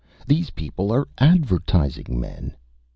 [0.25, 2.55] These people are advertising men!